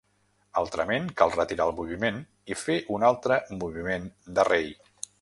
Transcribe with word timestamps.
Altrament, 0.61 1.05
cal 1.19 1.33
retirar 1.35 1.67
el 1.71 1.75
moviment 1.81 2.19
i 2.55 2.59
fer 2.65 2.81
un 2.97 3.09
altre 3.13 3.41
moviment 3.63 4.13
de 4.39 4.51
rei. 4.55 4.71